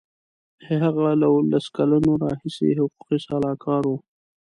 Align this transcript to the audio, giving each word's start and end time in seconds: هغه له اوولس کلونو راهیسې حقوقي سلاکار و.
هغه 0.81 1.07
له 1.21 1.25
اوولس 1.33 1.65
کلونو 1.77 2.11
راهیسې 2.23 2.67
حقوقي 2.79 3.17
سلاکار 3.27 3.83
و. 3.87 3.91